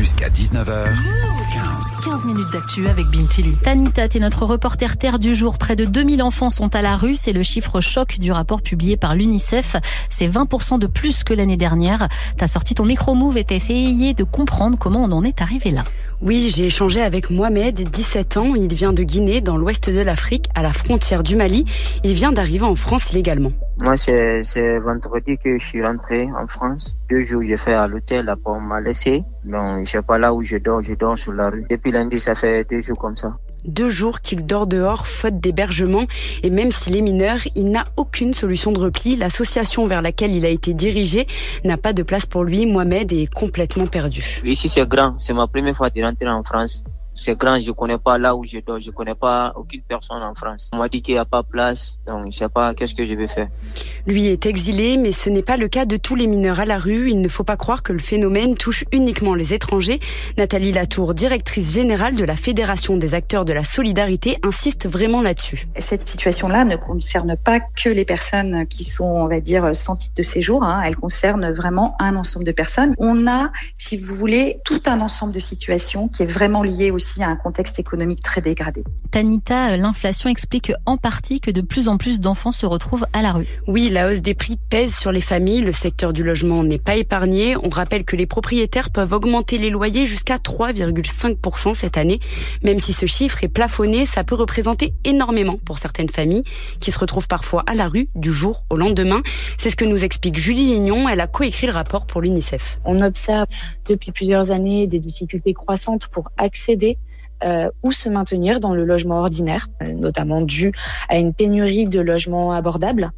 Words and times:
Jusqu'à 0.00 0.30
19h. 0.30 0.94
15 2.02 2.24
minutes 2.24 2.50
d'actu 2.50 2.86
avec 2.88 3.04
Bintili. 3.08 3.52
Tanita, 3.62 4.08
t'es 4.08 4.18
notre 4.18 4.46
reporter 4.46 4.96
terre 4.96 5.18
du 5.18 5.34
jour. 5.34 5.58
Près 5.58 5.76
de 5.76 5.84
2000 5.84 6.22
enfants 6.22 6.48
sont 6.48 6.74
à 6.74 6.80
la 6.80 6.96
rue. 6.96 7.16
C'est 7.16 7.34
le 7.34 7.42
chiffre 7.42 7.82
choc 7.82 8.18
du 8.18 8.32
rapport 8.32 8.62
publié 8.62 8.96
par 8.96 9.14
l'UNICEF. 9.14 9.76
C'est 10.08 10.26
20% 10.26 10.78
de 10.78 10.86
plus 10.86 11.22
que 11.22 11.34
l'année 11.34 11.58
dernière. 11.58 12.08
T'as 12.38 12.46
sorti 12.46 12.74
ton 12.74 12.86
micro-move 12.86 13.36
et 13.36 13.44
t'as 13.44 13.56
essayé 13.56 14.14
de 14.14 14.24
comprendre 14.24 14.78
comment 14.78 15.04
on 15.04 15.12
en 15.12 15.22
est 15.22 15.42
arrivé 15.42 15.70
là. 15.70 15.84
Oui, 16.22 16.52
j'ai 16.54 16.66
échangé 16.66 17.00
avec 17.00 17.30
Mohamed, 17.30 17.80
17 17.80 18.36
ans. 18.36 18.54
Il 18.54 18.74
vient 18.74 18.92
de 18.92 19.02
Guinée, 19.02 19.40
dans 19.40 19.56
l'ouest 19.56 19.88
de 19.88 20.00
l'Afrique, 20.00 20.50
à 20.54 20.60
la 20.60 20.70
frontière 20.70 21.22
du 21.22 21.34
Mali. 21.34 21.64
Il 22.04 22.12
vient 22.12 22.30
d'arriver 22.30 22.66
en 22.66 22.76
France 22.76 23.12
illégalement. 23.12 23.52
Moi, 23.82 23.96
c'est 23.96 24.78
vendredi 24.80 25.38
que 25.38 25.56
je 25.56 25.66
suis 25.66 25.82
rentré 25.82 26.28
en 26.38 26.46
France. 26.46 26.98
Deux 27.08 27.22
jours, 27.22 27.42
j'ai 27.42 27.56
fait 27.56 27.72
à 27.72 27.86
l'hôtel, 27.86 28.28
après 28.28 28.52
on 28.52 28.60
m'a 28.60 28.82
laissé. 28.82 29.22
Donc, 29.44 29.86
je 29.86 29.90
sais 29.92 30.02
pas 30.02 30.18
là 30.18 30.34
où 30.34 30.42
je 30.42 30.58
dors, 30.58 30.82
je 30.82 30.92
dors 30.92 31.16
sur 31.16 31.32
la 31.32 31.48
rue. 31.48 31.64
Depuis 31.70 31.90
lundi, 31.90 32.20
ça 32.20 32.34
fait 32.34 32.68
deux 32.68 32.82
jours 32.82 32.98
comme 32.98 33.16
ça 33.16 33.34
deux 33.64 33.90
jours 33.90 34.20
qu'il 34.20 34.46
dort 34.46 34.66
dehors 34.66 35.06
faute 35.06 35.40
d'hébergement 35.40 36.06
et 36.42 36.50
même 36.50 36.70
s'il 36.70 36.96
est 36.96 37.02
mineur, 37.02 37.38
il 37.54 37.70
n'a 37.70 37.84
aucune 37.96 38.34
solution 38.34 38.72
de 38.72 38.78
repli. 38.78 39.16
L'association 39.16 39.86
vers 39.86 40.02
laquelle 40.02 40.34
il 40.34 40.44
a 40.44 40.48
été 40.48 40.74
dirigé 40.74 41.26
n'a 41.64 41.76
pas 41.76 41.92
de 41.92 42.02
place 42.02 42.26
pour 42.26 42.44
lui. 42.44 42.66
Mohamed 42.66 43.12
est 43.12 43.32
complètement 43.32 43.86
perdu. 43.86 44.40
Ici 44.44 44.68
c'est 44.68 44.86
grand, 44.88 45.18
c'est 45.18 45.32
ma 45.32 45.46
première 45.46 45.76
fois 45.76 45.90
de 45.90 46.02
rentrer 46.02 46.28
en 46.28 46.42
France 46.42 46.84
c'est 47.14 47.36
grand, 47.36 47.60
je 47.60 47.72
connais 47.72 47.98
pas 47.98 48.18
là 48.18 48.34
où 48.34 48.44
je 48.44 48.58
dors, 48.58 48.80
je 48.80 48.90
connais 48.90 49.14
pas 49.14 49.52
aucune 49.56 49.82
personne 49.82 50.22
en 50.22 50.34
France. 50.34 50.70
On 50.72 50.78
m'a 50.78 50.88
dit 50.88 51.02
qu'il 51.02 51.14
n'y 51.14 51.18
a 51.18 51.24
pas 51.24 51.42
place, 51.42 51.98
donc 52.06 52.32
je 52.32 52.38
sais 52.38 52.48
pas 52.48 52.74
qu'est-ce 52.74 52.94
que 52.94 53.06
je 53.06 53.14
vais 53.14 53.28
faire. 53.28 53.48
Lui 54.06 54.26
est 54.26 54.46
exilé, 54.46 54.96
mais 54.96 55.12
ce 55.12 55.28
n'est 55.28 55.42
pas 55.42 55.56
le 55.56 55.68
cas 55.68 55.84
de 55.84 55.96
tous 55.96 56.14
les 56.14 56.26
mineurs 56.26 56.60
à 56.60 56.64
la 56.64 56.78
rue. 56.78 57.10
Il 57.10 57.20
ne 57.20 57.28
faut 57.28 57.44
pas 57.44 57.56
croire 57.56 57.82
que 57.82 57.92
le 57.92 57.98
phénomène 57.98 58.54
touche 58.54 58.84
uniquement 58.92 59.34
les 59.34 59.54
étrangers. 59.54 60.00
Nathalie 60.38 60.72
Latour, 60.72 61.14
directrice 61.14 61.74
générale 61.74 62.16
de 62.16 62.24
la 62.24 62.36
Fédération 62.36 62.96
des 62.96 63.14
acteurs 63.14 63.44
de 63.44 63.52
la 63.52 63.64
solidarité, 63.64 64.38
insiste 64.42 64.88
vraiment 64.88 65.22
là-dessus. 65.22 65.68
Cette 65.78 66.08
situation-là 66.08 66.64
ne 66.64 66.76
concerne 66.76 67.36
pas 67.36 67.60
que 67.60 67.88
les 67.88 68.04
personnes 68.04 68.66
qui 68.66 68.84
sont, 68.84 69.04
on 69.04 69.28
va 69.28 69.40
dire, 69.40 69.74
sans 69.74 69.96
titre 69.96 70.14
de 70.16 70.22
séjour. 70.22 70.62
Hein. 70.62 70.82
Elle 70.84 70.96
concerne 70.96 71.50
vraiment 71.52 71.96
un 71.98 72.16
ensemble 72.16 72.44
de 72.44 72.52
personnes. 72.52 72.94
On 72.98 73.26
a, 73.26 73.50
si 73.76 73.96
vous 73.96 74.14
voulez, 74.14 74.58
tout 74.64 74.82
un 74.86 75.00
ensemble 75.00 75.32
de 75.32 75.38
situations 75.38 76.08
qui 76.08 76.22
est 76.22 76.26
vraiment 76.26 76.62
lié 76.62 76.90
aussi 77.00 77.22
à 77.22 77.28
un 77.28 77.36
contexte 77.36 77.78
économique 77.78 78.22
très 78.22 78.42
dégradé. 78.42 78.84
Tanita, 79.10 79.74
l'inflation 79.78 80.28
explique 80.28 80.70
en 80.84 80.98
partie 80.98 81.40
que 81.40 81.50
de 81.50 81.62
plus 81.62 81.88
en 81.88 81.96
plus 81.96 82.20
d'enfants 82.20 82.52
se 82.52 82.66
retrouvent 82.66 83.06
à 83.14 83.22
la 83.22 83.32
rue. 83.32 83.46
Oui, 83.66 83.88
la 83.88 84.08
hausse 84.08 84.20
des 84.20 84.34
prix 84.34 84.58
pèse 84.68 84.94
sur 84.94 85.10
les 85.10 85.22
familles. 85.22 85.62
Le 85.62 85.72
secteur 85.72 86.12
du 86.12 86.22
logement 86.22 86.62
n'est 86.62 86.78
pas 86.78 86.96
épargné. 86.96 87.56
On 87.56 87.70
rappelle 87.70 88.04
que 88.04 88.16
les 88.16 88.26
propriétaires 88.26 88.90
peuvent 88.90 89.14
augmenter 89.14 89.56
les 89.56 89.70
loyers 89.70 90.04
jusqu'à 90.04 90.36
3,5% 90.36 91.72
cette 91.72 91.96
année. 91.96 92.20
Même 92.62 92.80
si 92.80 92.92
ce 92.92 93.06
chiffre 93.06 93.42
est 93.42 93.48
plafonné, 93.48 94.04
ça 94.04 94.22
peut 94.22 94.34
représenter 94.34 94.92
énormément 95.04 95.58
pour 95.64 95.78
certaines 95.78 96.10
familles 96.10 96.44
qui 96.80 96.92
se 96.92 96.98
retrouvent 96.98 97.28
parfois 97.28 97.64
à 97.66 97.72
la 97.74 97.88
rue 97.88 98.08
du 98.14 98.30
jour 98.30 98.64
au 98.68 98.76
lendemain. 98.76 99.22
C'est 99.56 99.70
ce 99.70 99.76
que 99.76 99.86
nous 99.86 100.04
explique 100.04 100.36
Julie 100.36 100.66
Lignon. 100.66 101.08
Elle 101.08 101.20
a 101.20 101.26
coécrit 101.26 101.66
le 101.66 101.72
rapport 101.72 102.04
pour 102.04 102.20
l'UNICEF. 102.20 102.78
On 102.84 103.00
observe 103.00 103.46
depuis 103.88 104.12
plusieurs 104.12 104.50
années 104.50 104.86
des 104.86 104.98
difficultés 104.98 105.54
croissantes 105.54 106.06
pour 106.08 106.30
accéder 106.36 106.89
euh, 107.44 107.70
ou 107.82 107.92
se 107.92 108.08
maintenir 108.08 108.60
dans 108.60 108.74
le 108.74 108.84
logement 108.84 109.20
ordinaire, 109.20 109.68
euh, 109.82 109.92
notamment 109.92 110.40
dû 110.40 110.72
à 111.08 111.18
une 111.18 111.32
pénurie 111.34 111.86
de 111.86 112.00
logements 112.00 112.52
abordables. 112.52 113.12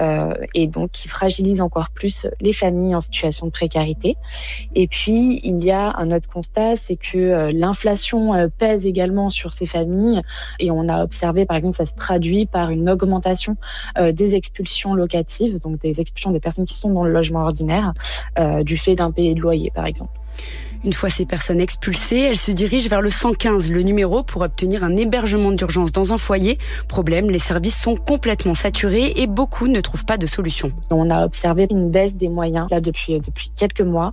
Euh, 0.00 0.34
et 0.54 0.66
donc 0.66 0.90
qui 0.90 1.06
fragilise 1.06 1.60
encore 1.60 1.90
plus 1.90 2.26
les 2.40 2.52
familles 2.52 2.96
en 2.96 3.00
situation 3.00 3.46
de 3.46 3.52
précarité. 3.52 4.16
Et 4.74 4.88
puis, 4.88 5.40
il 5.44 5.62
y 5.62 5.70
a 5.70 5.96
un 5.96 6.10
autre 6.10 6.28
constat, 6.28 6.74
c'est 6.74 6.96
que 6.96 7.16
euh, 7.16 7.52
l'inflation 7.52 8.34
euh, 8.34 8.48
pèse 8.48 8.86
également 8.86 9.30
sur 9.30 9.52
ces 9.52 9.66
familles 9.66 10.20
et 10.58 10.72
on 10.72 10.88
a 10.88 11.04
observé, 11.04 11.46
par 11.46 11.56
exemple, 11.56 11.76
ça 11.76 11.84
se 11.84 11.94
traduit 11.94 12.46
par 12.46 12.70
une 12.70 12.90
augmentation 12.90 13.56
des 14.12 14.34
expulsions 14.34 14.94
locatives, 14.94 15.60
donc 15.60 15.78
des 15.78 16.00
expulsions 16.00 16.30
des 16.30 16.40
personnes 16.40 16.64
qui 16.64 16.74
sont 16.74 16.90
dans 16.92 17.04
le 17.04 17.12
logement 17.12 17.40
ordinaire, 17.40 17.92
du 18.62 18.76
fait 18.76 18.94
d'un 18.94 19.10
payé 19.10 19.34
de 19.34 19.40
loyer, 19.40 19.70
par 19.74 19.86
exemple. 19.86 20.12
Une 20.84 20.92
fois 20.92 21.08
ces 21.08 21.24
personnes 21.24 21.62
expulsées, 21.62 22.20
elles 22.20 22.36
se 22.36 22.50
dirigent 22.50 22.90
vers 22.90 23.00
le 23.00 23.08
115, 23.08 23.70
le 23.70 23.80
numéro 23.80 24.22
pour 24.22 24.42
obtenir 24.42 24.84
un 24.84 24.94
hébergement 24.96 25.50
d'urgence 25.50 25.92
dans 25.92 26.12
un 26.12 26.18
foyer. 26.18 26.58
Problème, 26.88 27.30
les 27.30 27.38
services 27.38 27.80
sont 27.80 27.96
complètement 27.96 28.52
saturés 28.52 29.14
et 29.16 29.26
beaucoup 29.26 29.66
ne 29.66 29.80
trouvent 29.80 30.04
pas 30.04 30.18
de 30.18 30.26
solution. 30.26 30.70
On 30.90 31.08
a 31.08 31.24
observé 31.24 31.66
une 31.70 31.90
baisse 31.90 32.16
des 32.16 32.28
moyens 32.28 32.66
là 32.70 32.82
depuis 32.82 33.18
depuis 33.20 33.50
quelques 33.56 33.80
mois 33.80 34.10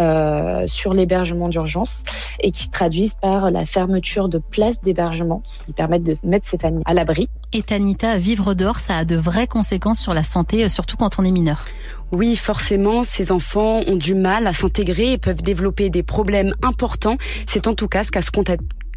euh, 0.00 0.66
sur 0.66 0.94
l'hébergement 0.94 1.50
d'urgence 1.50 2.04
et 2.40 2.52
qui 2.52 2.62
se 2.62 2.70
traduisent 2.70 3.16
par 3.20 3.50
la 3.50 3.66
fermeture 3.66 4.30
de 4.30 4.38
places 4.38 4.80
d'hébergement 4.80 5.42
qui 5.44 5.74
permettent 5.74 6.04
de 6.04 6.16
mettre 6.24 6.46
ces 6.46 6.56
familles 6.56 6.84
à 6.86 6.94
l'abri. 6.94 7.28
Et 7.52 7.62
Tanita, 7.62 8.16
vivre 8.16 8.54
dehors, 8.54 8.80
ça 8.80 8.96
a 8.96 9.04
de 9.04 9.16
vraies 9.16 9.46
conséquences 9.46 10.00
sur 10.00 10.14
la 10.14 10.22
santé, 10.22 10.68
surtout 10.70 10.96
quand 10.96 11.18
on 11.18 11.24
est 11.24 11.30
mineur. 11.30 11.66
Oui, 12.14 12.36
forcément, 12.36 13.02
ces 13.02 13.32
enfants 13.32 13.80
ont 13.88 13.96
du 13.96 14.14
mal 14.14 14.46
à 14.46 14.52
s'intégrer 14.52 15.12
et 15.12 15.18
peuvent 15.18 15.42
développer 15.42 15.90
des 15.90 16.04
problèmes 16.04 16.54
importants. 16.62 17.16
C'est 17.48 17.66
en 17.66 17.74
tout 17.74 17.88
cas 17.88 18.04
ce 18.04 18.12
qu'a 18.12 18.22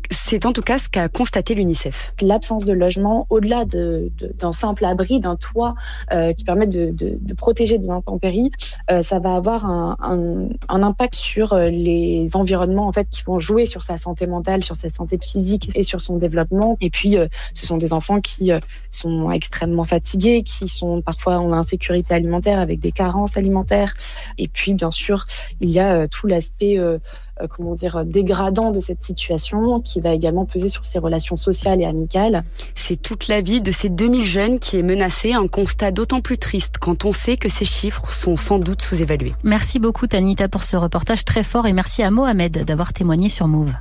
c'est 0.09 0.45
en 0.45 0.53
tout 0.53 0.61
cas 0.61 0.77
ce 0.77 0.89
qu'a 0.89 1.09
constaté 1.09 1.55
l'UNICEF. 1.55 2.13
L'absence 2.21 2.65
de 2.65 2.73
logement, 2.73 3.27
au-delà 3.29 3.65
d'un 3.65 4.09
de, 4.09 4.51
simple 4.51 4.85
abri, 4.85 5.19
d'un 5.19 5.35
toit 5.35 5.75
euh, 6.11 6.33
qui 6.33 6.43
permet 6.43 6.67
de, 6.67 6.91
de, 6.91 7.17
de, 7.19 7.33
protéger 7.33 7.77
des 7.77 7.89
intempéries, 7.89 8.51
euh, 8.91 9.01
ça 9.01 9.19
va 9.19 9.35
avoir 9.35 9.65
un, 9.65 9.97
un, 9.99 10.49
un, 10.69 10.83
impact 10.83 11.15
sur 11.15 11.53
euh, 11.53 11.69
les 11.69 12.29
environnements 12.35 12.87
en 12.87 12.91
fait 12.91 13.09
qui 13.09 13.23
vont 13.23 13.39
jouer 13.39 13.65
sur 13.65 13.81
sa 13.81 13.97
santé 13.97 14.27
mentale, 14.27 14.63
sur 14.63 14.75
sa 14.75 14.89
santé 14.89 15.17
physique 15.21 15.71
et 15.75 15.83
sur 15.83 16.01
son 16.01 16.17
développement. 16.17 16.77
Et 16.81 16.89
puis, 16.89 17.17
euh, 17.17 17.27
ce 17.53 17.65
sont 17.65 17.77
des 17.77 17.93
enfants 17.93 18.21
qui 18.21 18.51
euh, 18.51 18.59
sont 18.89 19.31
extrêmement 19.31 19.83
fatigués, 19.83 20.43
qui 20.43 20.67
sont 20.67 21.01
parfois 21.01 21.39
en 21.39 21.51
insécurité 21.51 22.13
alimentaire 22.13 22.59
avec 22.59 22.79
des 22.79 22.91
carences 22.91 23.37
alimentaires. 23.37 23.93
Et 24.37 24.47
puis, 24.47 24.73
bien 24.73 24.91
sûr, 24.91 25.23
il 25.61 25.69
y 25.69 25.79
a 25.79 26.07
tout 26.07 26.27
l'aspect 26.27 26.79
euh, 27.41 27.47
comment 27.47 27.75
dire, 27.75 28.03
dégradant 28.05 28.71
de 28.71 28.79
cette 28.79 29.01
situation 29.01 29.79
qui 29.81 29.99
va 29.99 30.13
également 30.13 30.45
peser 30.45 30.69
sur 30.69 30.85
ses 30.85 30.99
relations 30.99 31.35
sociales 31.35 31.81
et 31.81 31.85
amicales. 31.85 32.43
C'est 32.75 33.01
toute 33.01 33.27
la 33.27 33.41
vie 33.41 33.61
de 33.61 33.71
ces 33.71 33.89
2000 33.89 34.25
jeunes 34.25 34.59
qui 34.59 34.77
est 34.77 34.83
menacée, 34.83 35.33
un 35.33 35.47
constat 35.47 35.91
d'autant 35.91 36.21
plus 36.21 36.37
triste 36.37 36.75
quand 36.79 37.05
on 37.05 37.11
sait 37.11 37.37
que 37.37 37.49
ces 37.49 37.65
chiffres 37.65 38.09
sont 38.09 38.37
sans 38.37 38.59
doute 38.59 38.81
sous-évalués. 38.81 39.33
Merci 39.43 39.79
beaucoup 39.79 40.07
Tanita 40.07 40.47
pour 40.47 40.63
ce 40.63 40.77
reportage 40.77 41.25
très 41.25 41.43
fort 41.43 41.67
et 41.67 41.73
merci 41.73 42.01
à 42.03 42.11
Mohamed 42.11 42.65
d'avoir 42.65 42.93
témoigné 42.93 43.29
sur 43.29 43.47
Move. 43.47 43.77